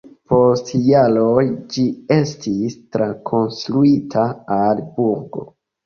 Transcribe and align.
Post 0.31 0.71
jaroj 0.91 1.43
ĝi 1.75 1.85
estis 2.17 2.81
trakonstruita 2.99 4.29
al 4.61 4.87
burgo. 5.01 5.51